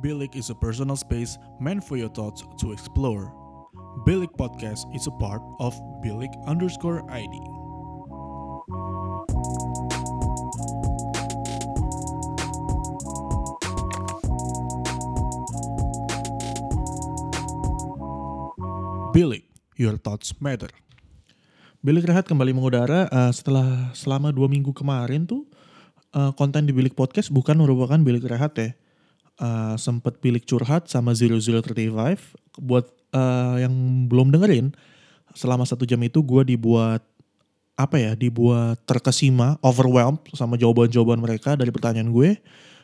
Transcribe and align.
Bilik 0.00 0.32
is 0.32 0.48
a 0.48 0.56
personal 0.56 0.96
space 0.96 1.36
meant 1.60 1.84
for 1.84 2.00
your 2.00 2.08
thoughts 2.08 2.40
to 2.56 2.72
explore. 2.72 3.36
Bilik 4.08 4.32
Podcast 4.40 4.88
is 4.96 5.04
a 5.04 5.12
part 5.20 5.44
of 5.60 5.76
Bilik 6.00 6.32
underscore 6.48 7.04
ID. 7.12 7.36
Bilik, 19.12 19.44
your 19.76 20.00
thoughts 20.00 20.32
matter. 20.40 20.72
Bilik 21.84 22.08
Rehat 22.08 22.24
kembali 22.24 22.56
mengudara 22.56 23.04
uh, 23.12 23.28
setelah 23.36 23.92
selama 23.92 24.32
dua 24.32 24.48
minggu 24.48 24.72
kemarin 24.72 25.28
tuh 25.28 25.44
uh, 26.16 26.32
konten 26.32 26.64
di 26.64 26.72
Bilik 26.72 26.96
Podcast 26.96 27.28
bukan 27.28 27.60
merupakan 27.60 28.00
Bilik 28.00 28.24
Rehat 28.24 28.56
ya. 28.56 28.72
Uh, 29.40 29.72
sempet 29.80 30.20
Bilik 30.20 30.44
Curhat 30.44 30.92
sama 30.92 31.16
0035 31.16 31.64
buat 32.60 32.84
uh, 33.16 33.56
yang 33.56 33.72
belum 34.04 34.36
dengerin 34.36 34.76
selama 35.32 35.64
satu 35.64 35.88
jam 35.88 35.96
itu 36.04 36.20
gue 36.20 36.44
dibuat 36.44 37.00
apa 37.80 37.96
ya 37.96 38.12
dibuat 38.12 38.76
terkesima 38.84 39.56
overwhelmed 39.64 40.20
sama 40.36 40.60
jawaban-jawaban 40.60 41.16
mereka 41.16 41.56
dari 41.56 41.72
pertanyaan 41.72 42.12
gue. 42.12 42.36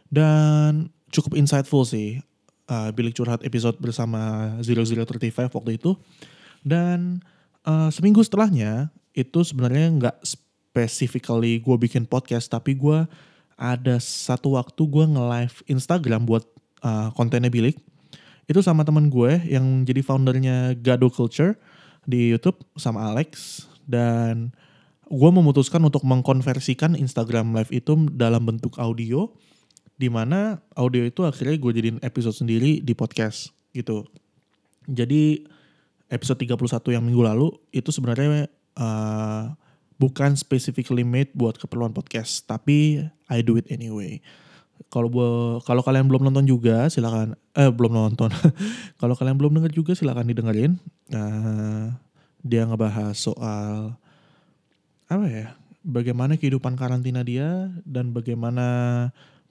Dan 0.09 0.89
cukup 1.13 1.37
insightful 1.37 1.85
sih 1.85 2.25
uh, 2.73 2.89
Bilik 2.95 3.13
Curhat 3.13 3.45
episode 3.45 3.77
bersama 3.77 4.55
0035 4.65 5.53
waktu 5.53 5.77
itu. 5.77 5.93
Dan 6.65 7.21
uh, 7.69 7.93
seminggu 7.93 8.25
setelahnya 8.25 8.89
itu 9.13 9.45
sebenarnya 9.45 9.87
nggak 9.93 10.17
specifically 10.25 11.61
gue 11.61 11.77
bikin 11.77 12.05
podcast 12.05 12.53
tapi 12.53 12.77
gue 12.77 13.05
ada 13.57 13.97
satu 13.97 14.61
waktu 14.61 14.83
gue 14.85 15.05
nge-live 15.17 15.57
Instagram 15.69 16.29
buat 16.29 16.45
uh, 16.85 17.09
kontennya 17.17 17.49
Bilik. 17.49 17.77
Itu 18.47 18.63
sama 18.63 18.87
temen 18.87 19.11
gue 19.11 19.43
yang 19.49 19.83
jadi 19.83 20.05
foundernya 20.05 20.79
Gado 20.79 21.11
Culture 21.11 21.59
di 22.07 22.31
YouTube 22.31 22.63
sama 22.79 23.11
Alex. 23.11 23.65
Dan 23.89 24.55
gue 25.09 25.31
memutuskan 25.33 25.83
untuk 25.83 26.05
mengkonversikan 26.07 26.95
Instagram 26.95 27.57
live 27.57 27.73
itu 27.75 27.97
dalam 28.15 28.47
bentuk 28.47 28.77
audio. 28.79 29.33
Di 29.97 30.13
mana 30.13 30.61
audio 30.77 31.03
itu 31.09 31.25
akhirnya 31.25 31.57
gue 31.57 31.73
jadiin 31.73 31.99
episode 32.05 32.37
sendiri 32.37 32.85
di 32.85 32.93
podcast 32.93 33.57
gitu. 33.73 34.05
Jadi 34.87 35.43
episode 36.13 36.39
31 36.39 36.95
yang 36.95 37.03
minggu 37.03 37.23
lalu 37.25 37.49
itu 37.75 37.91
sebenarnya 37.91 38.47
uh, 38.79 39.51
bukan 39.97 40.37
specifically 40.37 41.05
made 41.05 41.33
buat 41.33 41.57
keperluan 41.57 41.93
podcast, 41.97 42.45
tapi 42.45 43.01
I 43.29 43.41
do 43.41 43.57
it 43.57 43.69
anyway. 43.73 44.21
Kalau 44.93 45.09
kalau 45.65 45.81
kalian 45.81 46.07
belum 46.07 46.29
nonton 46.29 46.45
juga 46.45 46.87
silakan 46.93 47.35
eh 47.57 47.73
belum 47.73 47.93
nonton. 47.97 48.29
kalau 49.01 49.17
kalian 49.17 49.41
belum 49.41 49.57
dengar 49.61 49.73
juga 49.73 49.97
silakan 49.97 50.29
didengerin. 50.29 50.77
Nah, 51.11 51.97
dia 52.45 52.63
ngebahas 52.69 53.17
soal 53.17 53.97
apa 55.09 55.27
ya? 55.27 55.47
Bagaimana 55.87 56.37
kehidupan 56.37 56.75
karantina 56.75 57.23
dia 57.23 57.71
dan 57.87 58.11
bagaimana 58.11 58.67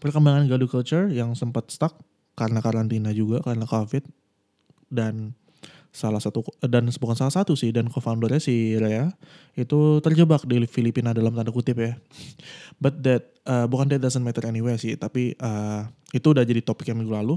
perkembangan 0.03 0.51
Gaduh 0.51 0.69
Culture 0.69 1.07
yang 1.09 1.33
sempat 1.33 1.71
stuck 1.71 1.95
karena 2.35 2.59
karantina 2.59 3.15
juga 3.15 3.39
karena 3.39 3.63
Covid 3.63 4.03
dan 4.91 5.33
salah 5.95 6.19
satu 6.19 6.43
dan 6.59 6.91
bukan 6.91 7.15
salah 7.15 7.31
satu 7.31 7.55
sih 7.55 7.71
dan 7.71 7.87
co-foundernya 7.87 8.43
si 8.43 8.75
Rea 8.75 9.15
itu 9.55 10.03
terjebak 10.03 10.43
di 10.43 10.67
Filipina 10.67 11.15
dalam 11.15 11.31
tanda 11.31 11.55
kutip 11.55 11.79
ya. 11.79 11.95
But 12.83 12.99
that 13.07 13.31
uh, 13.47 13.63
bukan 13.71 13.87
that 13.95 14.03
doesn't 14.03 14.19
matter 14.19 14.43
anyway 14.43 14.75
sih, 14.75 14.99
tapi 14.99 15.39
uh, 15.39 15.87
itu 16.11 16.27
udah 16.35 16.43
jadi 16.43 16.59
topik 16.59 16.91
yang 16.91 16.99
minggu 16.99 17.15
lalu. 17.15 17.35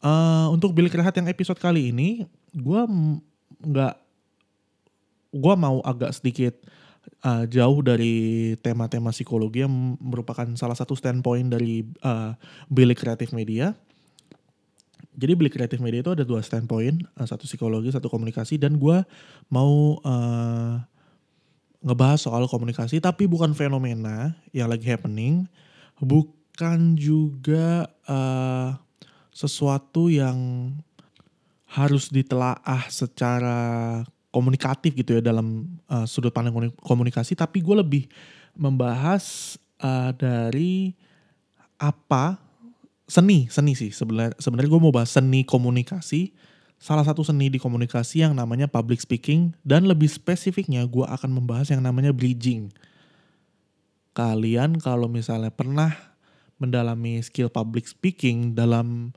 Uh, 0.00 0.48
untuk 0.48 0.72
bilik 0.72 0.96
rehat 0.96 1.12
yang 1.16 1.28
episode 1.28 1.60
kali 1.60 1.92
ini, 1.92 2.24
gue 2.56 2.80
nggak, 3.64 3.94
gue 5.32 5.54
mau 5.56 5.84
agak 5.84 6.12
sedikit 6.16 6.56
uh, 7.24 7.44
jauh 7.48 7.80
dari 7.84 8.56
tema-tema 8.60 9.12
psikologi 9.12 9.64
yang 9.64 9.96
merupakan 10.00 10.48
salah 10.56 10.76
satu 10.76 10.96
standpoint 10.96 11.52
dari 11.52 11.84
uh, 12.04 12.36
bilik 12.68 13.00
kreatif 13.00 13.32
media 13.32 13.76
jadi 15.14 15.32
beli 15.38 15.50
kreatif 15.50 15.78
media 15.78 16.02
itu 16.02 16.12
ada 16.12 16.26
dua 16.26 16.42
standpoint, 16.42 17.06
eh, 17.06 17.26
satu 17.26 17.46
psikologi, 17.46 17.94
satu 17.94 18.10
komunikasi, 18.10 18.58
dan 18.58 18.76
gue 18.76 18.98
mau 19.46 19.98
uh, 20.02 20.82
ngebahas 21.84 22.18
soal 22.18 22.44
komunikasi, 22.50 22.98
tapi 22.98 23.30
bukan 23.30 23.54
fenomena 23.54 24.34
yang 24.50 24.66
lagi 24.66 24.90
happening, 24.90 25.46
bukan 26.02 26.98
juga 26.98 27.86
uh, 28.10 28.74
sesuatu 29.30 30.10
yang 30.10 30.70
harus 31.70 32.10
ditelaah 32.10 32.86
secara 32.90 33.58
komunikatif 34.34 34.94
gitu 34.98 35.18
ya 35.18 35.22
dalam 35.22 35.78
uh, 35.86 36.06
sudut 36.06 36.34
pandang 36.34 36.74
komunikasi, 36.82 37.38
tapi 37.38 37.62
gue 37.62 37.76
lebih 37.78 38.04
membahas 38.58 39.54
uh, 39.78 40.10
dari 40.14 40.94
apa 41.78 42.38
seni 43.04 43.48
seni 43.52 43.76
sih. 43.76 43.92
Sebenarnya 43.92 44.36
sebenarnya 44.40 44.70
gue 44.70 44.82
mau 44.82 44.94
bahas 44.94 45.12
seni 45.12 45.44
komunikasi. 45.44 46.32
Salah 46.80 47.06
satu 47.06 47.24
seni 47.24 47.48
di 47.48 47.56
komunikasi 47.56 48.26
yang 48.26 48.36
namanya 48.36 48.68
public 48.68 49.00
speaking. 49.00 49.56
Dan 49.64 49.88
lebih 49.88 50.10
spesifiknya 50.10 50.84
gue 50.84 51.06
akan 51.06 51.30
membahas 51.32 51.72
yang 51.72 51.80
namanya 51.80 52.12
bridging. 52.12 52.72
Kalian 54.14 54.78
kalau 54.78 55.08
misalnya 55.08 55.50
pernah 55.50 55.90
mendalami 56.60 57.18
skill 57.24 57.50
public 57.50 57.88
speaking 57.88 58.54
dalam 58.54 59.10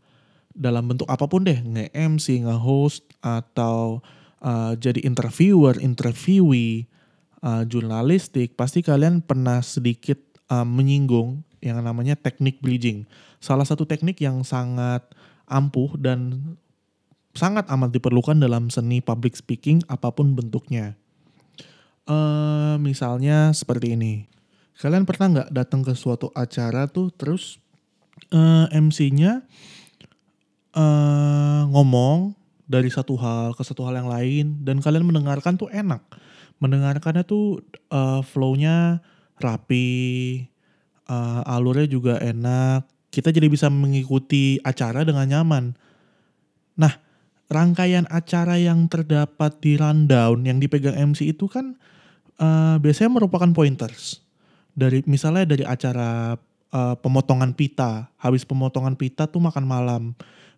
dalam 0.57 0.89
bentuk 0.89 1.05
apa 1.05 1.29
pun 1.29 1.45
deh. 1.45 1.61
nge-MC, 1.61 2.43
nge-host 2.43 3.05
atau 3.21 4.01
uh, 4.41 4.73
jadi 4.73 5.05
interviewer, 5.05 5.77
interviewee, 5.77 6.89
uh, 7.45 7.61
jurnalistik, 7.63 8.57
pasti 8.57 8.81
kalian 8.81 9.21
pernah 9.21 9.61
sedikit 9.61 10.17
uh, 10.49 10.65
menyinggung 10.65 11.45
yang 11.61 11.81
namanya 11.81 12.13
teknik 12.13 12.61
bridging 12.61 13.07
salah 13.37 13.65
satu 13.65 13.85
teknik 13.85 14.17
yang 14.21 14.41
sangat 14.41 15.05
ampuh 15.47 15.95
dan 15.97 16.41
sangat 17.37 17.69
amat 17.69 17.93
diperlukan 17.93 18.41
dalam 18.41 18.73
seni 18.73 18.99
public 18.99 19.37
speaking 19.37 19.85
apa 19.87 20.09
pun 20.09 20.33
bentuknya. 20.33 20.97
Uh, 22.09 22.79
misalnya 22.81 23.53
seperti 23.53 23.93
ini. 23.93 24.25
Kalian 24.77 25.05
pernah 25.05 25.27
nggak 25.33 25.49
datang 25.53 25.81
ke 25.81 25.93
suatu 25.97 26.29
acara 26.37 26.85
tuh 26.85 27.09
terus 27.09 27.57
uh, 28.29 28.69
eh, 28.69 28.77
MC-nya 28.77 29.41
uh, 30.77 30.81
eh, 30.81 31.61
ngomong 31.73 32.37
dari 32.69 32.85
satu 32.93 33.17
hal 33.17 33.57
ke 33.57 33.63
satu 33.65 33.81
hal 33.89 33.97
yang 33.97 34.09
lain 34.09 34.61
dan 34.61 34.77
kalian 34.77 35.05
mendengarkan 35.09 35.57
tuh 35.57 35.69
enak. 35.73 36.05
Mendengarkannya 36.61 37.25
tuh 37.25 37.65
uh, 37.89 38.21
flow-nya 38.21 39.01
rapi, 39.41 40.45
uh, 41.07 41.41
alurnya 41.43 41.87
juga 41.87 42.19
enak, 42.19 42.85
kita 43.09 43.31
jadi 43.31 43.47
bisa 43.47 43.71
mengikuti 43.71 44.59
acara 44.61 45.01
dengan 45.07 45.25
nyaman. 45.25 45.73
Nah, 46.77 46.93
rangkaian 47.47 48.05
acara 48.11 48.59
yang 48.59 48.85
terdapat 48.91 49.57
di 49.63 49.79
rundown 49.79 50.43
yang 50.43 50.59
dipegang 50.59 50.93
MC 50.93 51.31
itu 51.33 51.47
kan 51.47 51.79
uh, 52.37 52.75
biasanya 52.77 53.17
merupakan 53.17 53.49
pointers. 53.51 54.21
Dari 54.77 55.01
misalnya 55.09 55.49
dari 55.49 55.65
acara 55.65 56.37
uh, 56.69 56.95
pemotongan 57.01 57.57
pita, 57.57 58.13
habis 58.21 58.45
pemotongan 58.45 58.93
pita 58.93 59.25
tuh 59.25 59.41
makan 59.41 59.65
malam. 59.65 60.03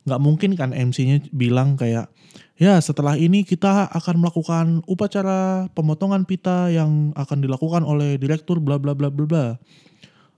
Nggak 0.04 0.22
mungkin 0.24 0.52
kan 0.60 0.76
MC-nya 0.76 1.32
bilang 1.32 1.80
kayak, 1.80 2.12
ya 2.60 2.80
setelah 2.84 3.16
ini 3.16 3.48
kita 3.48 3.88
akan 3.92 4.16
melakukan 4.20 4.66
upacara 4.88 5.72
pemotongan 5.72 6.28
pita 6.28 6.68
yang 6.72 7.16
akan 7.16 7.40
dilakukan 7.40 7.88
oleh 7.88 8.20
direktur 8.20 8.60
bla 8.60 8.76
bla 8.76 8.92
bla 8.92 9.08
bla 9.08 9.26
bla 9.28 9.46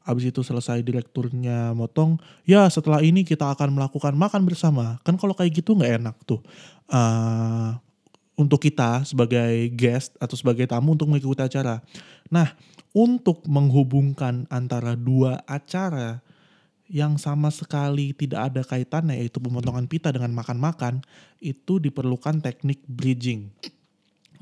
Habis 0.01 0.33
itu 0.33 0.41
selesai 0.41 0.81
direkturnya 0.81 1.77
motong, 1.77 2.17
ya 2.41 2.65
setelah 2.73 3.05
ini 3.05 3.21
kita 3.21 3.53
akan 3.53 3.77
melakukan 3.77 4.17
makan 4.17 4.49
bersama. 4.49 4.97
Kan 5.05 5.15
kalau 5.15 5.37
kayak 5.37 5.61
gitu 5.61 5.77
nggak 5.77 6.01
enak 6.01 6.15
tuh. 6.25 6.41
Uh, 6.89 7.77
untuk 8.33 8.57
kita 8.57 9.05
sebagai 9.05 9.69
guest 9.77 10.17
atau 10.17 10.33
sebagai 10.33 10.65
tamu 10.65 10.97
untuk 10.97 11.05
mengikuti 11.05 11.45
acara. 11.45 11.85
Nah, 12.33 12.49
untuk 12.91 13.45
menghubungkan 13.45 14.49
antara 14.49 14.97
dua 14.97 15.45
acara 15.45 16.19
yang 16.91 17.15
sama 17.15 17.47
sekali 17.53 18.11
tidak 18.11 18.51
ada 18.51 18.61
kaitannya 18.67 19.15
yaitu 19.15 19.39
pemotongan 19.39 19.87
pita 19.87 20.11
dengan 20.11 20.35
makan-makan, 20.35 20.99
itu 21.39 21.79
diperlukan 21.79 22.43
teknik 22.43 22.83
bridging. 22.89 23.47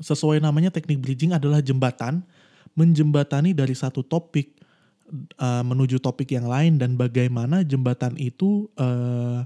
Sesuai 0.00 0.42
namanya 0.42 0.72
teknik 0.74 0.98
bridging 0.98 1.36
adalah 1.36 1.62
jembatan 1.62 2.26
menjembatani 2.74 3.54
dari 3.54 3.76
satu 3.76 4.02
topik 4.02 4.59
uh, 5.38 5.62
menuju 5.66 5.98
topik 5.98 6.32
yang 6.32 6.46
lain 6.46 6.78
dan 6.78 6.94
bagaimana 6.94 7.66
jembatan 7.66 8.14
itu 8.16 8.70
uh, 8.78 9.44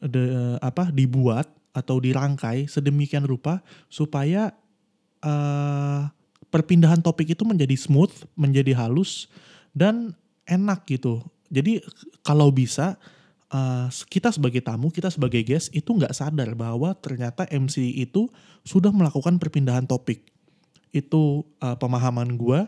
de, 0.00 0.56
apa 0.62 0.88
dibuat 0.94 1.50
atau 1.70 2.02
dirangkai 2.02 2.66
sedemikian 2.66 3.22
rupa 3.26 3.62
supaya 3.86 4.54
uh, 5.22 6.10
perpindahan 6.50 6.98
topik 6.98 7.30
itu 7.34 7.46
menjadi 7.46 7.76
smooth, 7.78 8.10
menjadi 8.34 8.74
halus 8.74 9.30
dan 9.70 10.18
enak 10.50 10.82
gitu. 10.90 11.22
Jadi 11.50 11.82
kalau 12.26 12.50
bisa 12.50 12.98
uh, 13.54 13.86
kita 14.10 14.34
sebagai 14.34 14.62
tamu, 14.62 14.90
kita 14.90 15.10
sebagai 15.10 15.42
guest 15.46 15.70
itu 15.70 15.94
nggak 15.94 16.14
sadar 16.14 16.54
bahwa 16.58 16.94
ternyata 16.98 17.46
MC 17.50 18.02
itu 18.02 18.26
sudah 18.66 18.90
melakukan 18.90 19.38
perpindahan 19.38 19.86
topik. 19.86 20.26
Itu 20.90 21.46
uh, 21.62 21.78
pemahaman 21.78 22.34
gue 22.34 22.66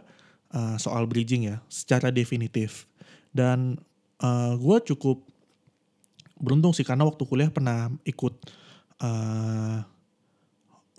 uh, 0.55 0.77
soal 0.77 1.09
bridging 1.09 1.49
ya, 1.49 1.57
secara 1.67 2.13
definitif. 2.15 2.87
Dan 3.33 3.81
uh, 4.21 4.55
gue 4.57 4.79
cukup 4.95 5.25
beruntung 6.39 6.75
sih 6.77 6.87
karena 6.87 7.09
waktu 7.09 7.23
kuliah 7.27 7.51
pernah 7.51 7.91
ikut 8.05 8.35
uh, 9.03 9.83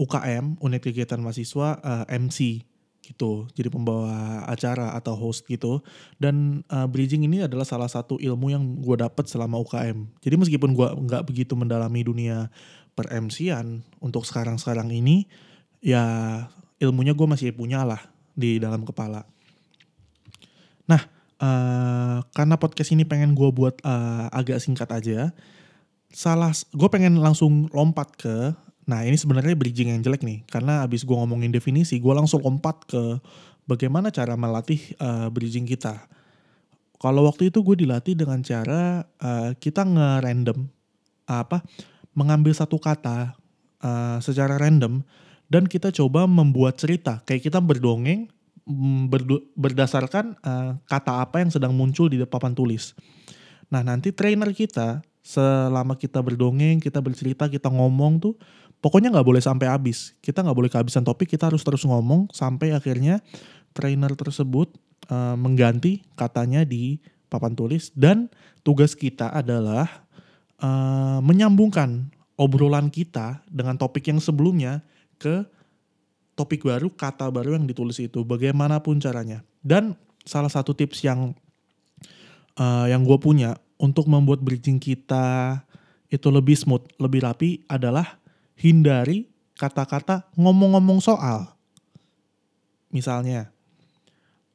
UKM, 0.02 0.58
unit 0.60 0.82
kegiatan 0.82 1.22
mahasiswa 1.22 1.80
uh, 1.80 2.06
MC 2.10 2.66
gitu 3.04 3.52
jadi 3.52 3.68
pembawa 3.68 4.48
acara 4.48 4.96
atau 4.96 5.12
host 5.20 5.44
gitu. 5.52 5.84
Dan 6.16 6.64
uh, 6.72 6.88
bridging 6.88 7.28
ini 7.28 7.44
adalah 7.44 7.68
salah 7.68 7.92
satu 7.92 8.16
ilmu 8.16 8.48
yang 8.48 8.64
gue 8.80 8.96
dapat 8.96 9.28
selama 9.28 9.60
UKM 9.60 10.08
jadi 10.24 10.36
meskipun 10.40 10.72
gue 10.72 10.88
nggak 10.88 11.28
begitu 11.28 11.54
mendalami 11.60 12.00
dunia 12.08 12.48
per 12.96 13.12
MC-an 13.12 13.84
untuk 14.00 14.24
sekarang-sekarang 14.24 14.88
ini 14.94 15.28
ya 15.84 16.04
ilmunya 16.80 17.12
gue 17.12 17.28
masih 17.28 17.52
punya 17.52 17.84
lah 17.84 18.00
di 18.34 18.58
dalam 18.58 18.88
kepala 18.88 19.28
nah 20.90 21.02
uh, 21.40 22.24
karena 22.36 22.56
podcast 22.60 22.92
ini 22.92 23.08
pengen 23.08 23.36
gue 23.36 23.50
buat 23.52 23.80
uh, 23.84 24.28
agak 24.34 24.60
singkat 24.60 24.90
aja 24.92 25.32
salah 26.14 26.54
gue 26.54 26.90
pengen 26.92 27.18
langsung 27.18 27.72
lompat 27.74 28.14
ke 28.16 28.54
Nah 28.84 29.08
ini 29.08 29.16
sebenarnya 29.16 29.56
bridging 29.56 29.96
yang 29.96 30.04
jelek 30.04 30.24
nih, 30.28 30.44
karena 30.52 30.84
abis 30.84 31.08
gue 31.08 31.16
ngomongin 31.16 31.52
definisi, 31.52 32.04
gue 32.04 32.14
langsung 32.14 32.44
lompat 32.44 32.84
ke 32.84 33.20
bagaimana 33.64 34.12
cara 34.12 34.36
melatih 34.36 34.80
uh, 35.00 35.32
bridging 35.32 35.64
kita. 35.64 36.04
Kalau 37.00 37.28
waktu 37.28 37.52
itu 37.52 37.64
gue 37.64 37.84
dilatih 37.88 38.16
dengan 38.16 38.44
cara 38.44 39.08
uh, 39.24 39.52
kita 39.56 39.88
nge-random, 39.88 40.68
apa, 41.28 41.64
mengambil 42.12 42.52
satu 42.52 42.76
kata 42.80 43.36
uh, 43.80 44.20
secara 44.20 44.60
random, 44.60 45.04
dan 45.48 45.64
kita 45.68 45.92
coba 45.96 46.28
membuat 46.28 46.76
cerita, 46.76 47.24
kayak 47.24 47.48
kita 47.48 47.64
berdongeng, 47.64 48.28
berdasarkan 49.60 50.39
uh, 50.39 50.80
kata 50.88 51.19
apa 51.19 51.44
yang 51.44 51.51
sedang 51.51 51.75
muncul 51.75 52.07
di 52.07 52.19
papan 52.24 52.56
tulis. 52.56 52.95
Nah 53.68 53.83
nanti 53.83 54.15
trainer 54.15 54.51
kita, 54.56 55.04
selama 55.24 56.00
kita 56.00 56.19
berdongeng, 56.24 56.80
kita 56.80 57.04
bercerita, 57.04 57.51
kita 57.51 57.68
ngomong 57.68 58.24
tuh, 58.24 58.36
pokoknya 58.80 59.12
nggak 59.12 59.27
boleh 59.27 59.44
sampai 59.44 59.68
habis. 59.68 60.15
Kita 60.24 60.44
nggak 60.44 60.57
boleh 60.57 60.71
kehabisan 60.71 61.04
topik, 61.04 61.31
kita 61.31 61.51
harus 61.51 61.63
terus 61.63 61.83
ngomong 61.83 62.31
sampai 62.31 62.71
akhirnya 62.71 63.19
trainer 63.75 64.13
tersebut 64.15 64.71
uh, 65.10 65.36
mengganti 65.36 66.06
katanya 66.15 66.63
di 66.63 67.01
papan 67.27 67.57
tulis 67.57 67.89
dan 67.98 68.30
tugas 68.62 68.94
kita 68.94 69.33
adalah 69.33 70.06
uh, 70.62 71.18
menyambungkan 71.25 72.13
obrolan 72.38 72.94
kita 72.94 73.42
dengan 73.50 73.74
topik 73.75 74.06
yang 74.06 74.21
sebelumnya 74.21 74.86
ke 75.18 75.45
topik 76.34 76.66
baru, 76.66 76.90
kata 76.90 77.30
baru 77.30 77.58
yang 77.58 77.66
ditulis 77.70 77.98
itu, 78.02 78.26
bagaimanapun 78.26 78.98
caranya. 79.02 79.46
Dan 79.62 79.98
salah 80.26 80.50
satu 80.50 80.74
tips 80.74 81.04
yang 81.06 81.34
uh, 82.58 82.86
yang 82.90 83.06
gue 83.06 83.18
punya 83.22 83.58
untuk 83.78 84.08
membuat 84.08 84.42
bridging 84.42 84.78
kita 84.80 85.62
itu 86.10 86.28
lebih 86.30 86.54
smooth, 86.54 86.86
lebih 87.02 87.26
rapi 87.26 87.66
adalah 87.66 88.22
hindari 88.58 89.30
kata-kata 89.58 90.30
ngomong-ngomong 90.38 91.02
soal. 91.02 91.54
Misalnya, 92.94 93.50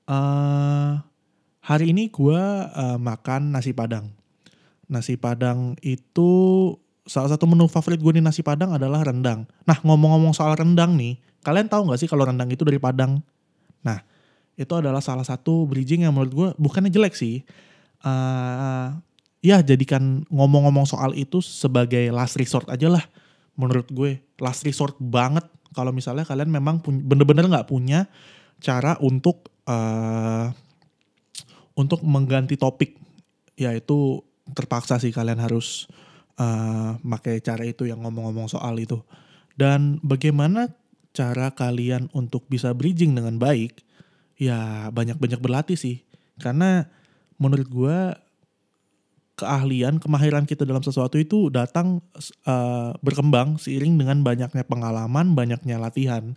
uh, 0.07 1.03
hari 1.59 1.91
ini 1.91 2.09
gue 2.09 2.41
uh, 2.71 2.99
makan 2.99 3.51
nasi 3.51 3.75
padang. 3.75 4.15
Nasi 4.89 5.19
padang 5.19 5.75
itu 5.83 6.31
salah 7.05 7.33
satu 7.33 7.49
menu 7.49 7.67
favorit 7.67 7.99
gue 7.99 8.21
di 8.21 8.23
nasi 8.23 8.41
padang 8.41 8.77
adalah 8.77 9.03
rendang. 9.03 9.45
Nah 9.67 9.77
ngomong-ngomong 9.83 10.33
soal 10.37 10.55
rendang 10.55 10.95
nih, 10.95 11.19
kalian 11.43 11.70
tahu 11.70 11.90
gak 11.93 12.00
sih 12.02 12.08
kalau 12.11 12.26
rendang 12.26 12.50
itu 12.50 12.62
dari 12.67 12.79
Padang? 12.79 13.23
Nah 13.85 13.99
itu 14.58 14.73
adalah 14.75 14.99
salah 14.99 15.23
satu 15.23 15.67
bridging 15.70 16.06
yang 16.06 16.14
menurut 16.14 16.32
gue 16.35 16.49
bukannya 16.58 16.90
jelek 16.90 17.14
sih. 17.14 17.46
Uh, 18.02 18.94
ya 19.43 19.62
jadikan 19.62 20.26
ngomong-ngomong 20.31 20.87
soal 20.87 21.14
itu 21.14 21.38
sebagai 21.43 22.11
last 22.11 22.38
resort 22.38 22.67
aja 22.70 22.90
lah 22.90 23.05
menurut 23.58 23.87
gue 23.90 24.23
last 24.38 24.62
resort 24.62 24.94
banget 25.02 25.46
kalau 25.75 25.90
misalnya 25.90 26.26
kalian 26.26 26.50
memang 26.50 26.82
bener-bener 26.82 27.46
nggak 27.46 27.69
punya 27.70 28.06
cara 28.58 28.99
untuk 29.02 29.50
uh, 29.67 30.50
untuk 31.79 32.02
mengganti 32.02 32.58
topik 32.58 32.99
yaitu 33.58 34.23
terpaksa 34.55 34.99
sih 34.99 35.14
kalian 35.14 35.38
harus 35.38 35.87
uh, 36.38 36.99
pakai 36.99 37.43
cara 37.43 37.67
itu 37.67 37.87
yang 37.87 38.02
ngomong-ngomong 38.02 38.50
soal 38.50 38.75
itu 38.79 39.02
dan 39.58 40.02
bagaimana 40.02 40.70
cara 41.19 41.50
kalian 41.50 42.06
untuk 42.15 42.47
bisa 42.47 42.70
bridging 42.70 43.19
dengan 43.19 43.43
baik 43.43 43.82
ya 44.38 44.87
banyak-banyak 44.94 45.43
berlatih 45.43 45.75
sih 45.75 46.06
karena 46.38 46.87
menurut 47.43 47.67
gue 47.67 47.99
keahlian, 49.38 50.03
kemahiran 50.03 50.43
kita 50.43 50.67
dalam 50.67 50.82
sesuatu 50.82 51.15
itu 51.15 51.47
datang 51.47 52.03
uh, 52.43 52.91
berkembang 52.99 53.55
seiring 53.55 53.94
dengan 53.94 54.26
banyaknya 54.26 54.67
pengalaman, 54.67 55.38
banyaknya 55.38 55.79
latihan. 55.79 56.35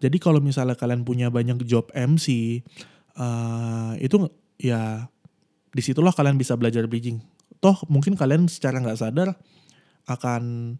Jadi 0.00 0.16
kalau 0.16 0.40
misalnya 0.40 0.72
kalian 0.72 1.04
punya 1.04 1.28
banyak 1.28 1.60
job 1.68 1.92
MC, 1.92 2.60
uh, 3.20 3.92
eh, 3.92 4.08
itu 4.08 4.16
ya 4.56 5.12
di 5.76 5.82
situlah 5.84 6.16
kalian 6.16 6.40
bisa 6.40 6.56
belajar 6.56 6.88
bridging. 6.88 7.20
Toh 7.60 7.76
mungkin 7.92 8.16
kalian 8.16 8.48
secara 8.48 8.80
nggak 8.80 8.96
sadar 8.96 9.36
akan 10.08 10.74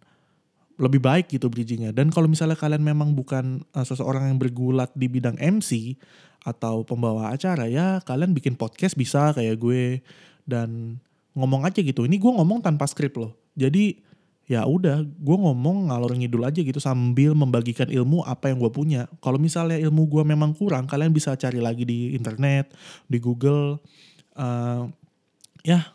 lebih 0.80 0.98
baik 1.04 1.28
gitu 1.28 1.52
bridgingnya. 1.52 1.92
Dan 1.92 2.08
kalau 2.08 2.26
misalnya 2.26 2.56
kalian 2.56 2.80
memang 2.80 3.12
bukan 3.12 3.60
uh, 3.76 3.84
seseorang 3.84 4.32
yang 4.32 4.40
bergulat 4.40 4.88
di 4.96 5.06
bidang 5.06 5.36
MC 5.36 6.00
atau 6.40 6.80
pembawa 6.88 7.36
acara 7.36 7.68
ya 7.68 8.00
kalian 8.00 8.32
bikin 8.32 8.56
podcast 8.56 8.96
bisa 8.96 9.36
kayak 9.36 9.60
gue 9.60 10.00
dan 10.48 10.96
ngomong 11.36 11.68
aja 11.68 11.84
gitu. 11.84 12.08
Ini 12.08 12.16
gue 12.16 12.32
ngomong 12.32 12.64
tanpa 12.64 12.88
skrip 12.88 13.20
loh. 13.20 13.36
Jadi 13.52 14.00
ya 14.50 14.66
udah 14.66 15.06
gue 15.06 15.36
ngomong 15.36 15.92
ngalor 15.92 16.16
ngidul 16.16 16.42
aja 16.42 16.58
gitu 16.58 16.82
sambil 16.82 17.38
membagikan 17.38 17.86
ilmu 17.86 18.24
apa 18.24 18.50
yang 18.50 18.58
gue 18.58 18.72
punya. 18.72 19.06
Kalau 19.20 19.38
misalnya 19.38 19.78
ilmu 19.78 20.10
gue 20.10 20.24
memang 20.26 20.56
kurang, 20.56 20.90
kalian 20.90 21.14
bisa 21.14 21.36
cari 21.36 21.62
lagi 21.62 21.86
di 21.86 22.16
internet, 22.16 22.72
di 23.06 23.20
Google. 23.20 23.78
Uh, 24.34 24.88
ya 25.60 25.92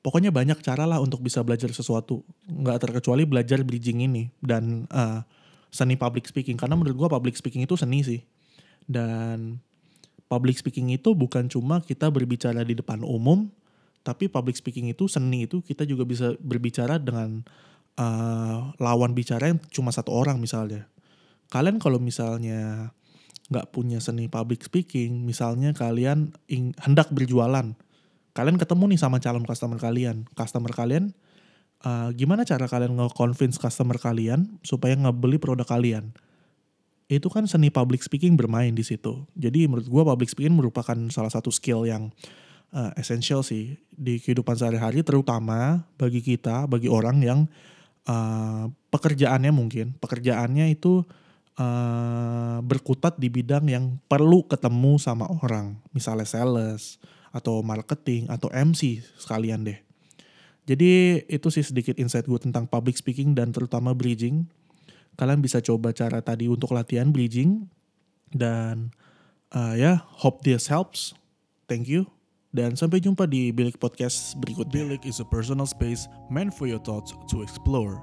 pokoknya 0.00 0.32
banyak 0.32 0.60
cara 0.64 0.84
lah 0.84 0.98
untuk 1.00 1.20
bisa 1.24 1.40
belajar 1.44 1.70
sesuatu. 1.72 2.24
Nggak 2.48 2.88
terkecuali 2.88 3.24
belajar 3.24 3.60
bridging 3.64 4.04
ini 4.04 4.32
dan 4.40 4.88
uh, 4.92 5.24
seni 5.72 5.96
public 5.96 6.28
speaking. 6.28 6.56
Karena 6.56 6.76
menurut 6.76 6.96
gue 6.96 7.08
public 7.08 7.34
speaking 7.36 7.64
itu 7.64 7.76
seni 7.76 8.04
sih. 8.04 8.20
Dan 8.84 9.60
public 10.26 10.58
speaking 10.58 10.90
itu 10.94 11.12
bukan 11.14 11.46
cuma 11.46 11.82
kita 11.84 12.10
berbicara 12.10 12.64
di 12.66 12.74
depan 12.74 13.04
umum, 13.06 13.50
tapi 14.00 14.26
public 14.26 14.56
speaking 14.56 14.88
itu 14.88 15.06
seni 15.06 15.44
itu 15.44 15.60
kita 15.60 15.84
juga 15.84 16.08
bisa 16.08 16.32
berbicara 16.40 16.96
dengan 16.96 17.44
uh, 18.00 18.72
lawan 18.80 19.12
bicara 19.12 19.52
yang 19.52 19.60
cuma 19.68 19.92
satu 19.92 20.12
orang 20.14 20.40
misalnya 20.40 20.88
kalian 21.50 21.82
kalau 21.82 21.98
misalnya 21.98 22.94
nggak 23.50 23.74
punya 23.74 23.98
seni 23.98 24.30
public 24.30 24.62
speaking 24.62 25.26
misalnya 25.26 25.74
kalian 25.74 26.30
hendak 26.80 27.10
berjualan 27.10 27.74
kalian 28.32 28.56
ketemu 28.56 28.94
nih 28.94 29.00
sama 29.00 29.18
calon 29.18 29.44
customer 29.46 29.78
kalian. 29.78 30.26
Customer 30.34 30.70
kalian 30.70 31.14
uh, 31.82 32.10
gimana 32.14 32.46
cara 32.46 32.66
kalian 32.70 32.96
nge-convince 32.96 33.58
customer 33.58 33.98
kalian 33.98 34.60
supaya 34.62 34.94
ngebeli 34.94 35.38
produk 35.40 35.66
kalian? 35.66 36.14
Itu 37.10 37.26
kan 37.26 37.50
seni 37.50 37.74
public 37.74 38.06
speaking 38.06 38.38
bermain 38.38 38.70
di 38.70 38.86
situ. 38.86 39.26
Jadi 39.34 39.66
menurut 39.66 39.90
gue 39.90 40.02
public 40.06 40.30
speaking 40.30 40.54
merupakan 40.54 40.94
salah 41.10 41.30
satu 41.32 41.50
skill 41.50 41.82
yang 41.82 42.14
uh, 42.74 42.94
essential 42.94 43.42
sih 43.42 43.78
di 43.90 44.22
kehidupan 44.22 44.54
sehari-hari 44.54 45.02
terutama 45.02 45.84
bagi 45.98 46.22
kita 46.22 46.70
bagi 46.70 46.86
orang 46.86 47.18
yang 47.22 47.40
uh, 48.06 48.70
pekerjaannya 48.94 49.50
mungkin 49.50 49.98
pekerjaannya 49.98 50.70
itu 50.70 51.02
uh, 51.58 52.58
berkutat 52.62 53.18
di 53.18 53.28
bidang 53.28 53.66
yang 53.66 53.84
perlu 54.06 54.46
ketemu 54.46 54.96
sama 55.02 55.26
orang. 55.42 55.76
Misalnya 55.90 56.26
sales 56.26 57.02
atau 57.30 57.62
marketing 57.62 58.26
atau 58.30 58.50
MC 58.50 59.02
sekalian 59.18 59.66
deh 59.66 59.78
jadi 60.68 61.22
itu 61.26 61.48
sih 61.50 61.64
sedikit 61.66 61.98
insight 61.98 62.26
gue 62.26 62.38
tentang 62.38 62.66
public 62.66 62.98
speaking 62.98 63.34
dan 63.34 63.50
terutama 63.50 63.94
bridging 63.94 64.46
kalian 65.18 65.42
bisa 65.42 65.58
coba 65.60 65.90
cara 65.90 66.22
tadi 66.22 66.46
untuk 66.46 66.72
latihan 66.74 67.10
bridging 67.10 67.66
dan 68.30 68.94
uh, 69.54 69.74
ya 69.74 69.82
yeah, 69.82 69.96
hope 70.22 70.42
this 70.46 70.70
helps 70.70 71.14
thank 71.66 71.86
you 71.90 72.06
dan 72.50 72.74
sampai 72.74 72.98
jumpa 72.98 73.30
di 73.30 73.54
Bilik 73.54 73.78
Podcast 73.78 74.34
berikutnya. 74.42 74.74
Bilik 74.74 75.02
is 75.06 75.22
a 75.22 75.26
personal 75.26 75.70
space 75.70 76.10
meant 76.34 76.50
for 76.50 76.66
your 76.66 76.82
thoughts 76.82 77.14
to 77.30 77.46
explore. 77.46 78.02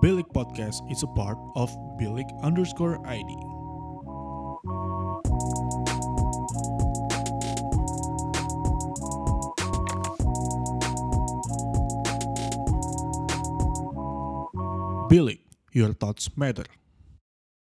Bilik 0.00 0.24
Podcast 0.32 0.80
is 0.88 1.04
a 1.04 1.10
part 1.12 1.36
of 1.60 1.68
Bilik 2.00 2.26
underscore 2.40 2.96
ID. 3.04 3.28
Your 15.72 15.94
thoughts 15.94 16.36
matter. 16.36 16.64